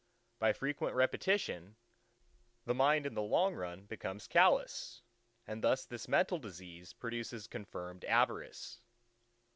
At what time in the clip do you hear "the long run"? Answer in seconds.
3.13-3.85